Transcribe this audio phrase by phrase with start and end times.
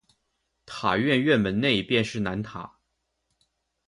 [0.65, 2.79] 塔院院门内便是南塔。